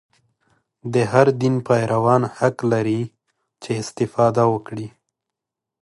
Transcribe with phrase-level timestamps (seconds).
[0.93, 3.01] د هر دین پیروان حق لري
[3.61, 4.87] چې استفاده وکړي.